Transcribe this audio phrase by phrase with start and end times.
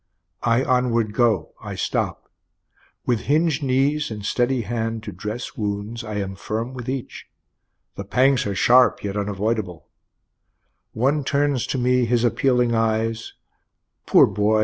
[0.65, 2.27] __I onward go, I stop,
[3.05, 7.27] With hinged knees and steady hand to dress wounds, I am firm with each,
[7.93, 9.89] the pangs are sharp yet unavoidable,
[10.93, 13.33] One turns to me his appealing eyes
[14.07, 14.59] poor boy!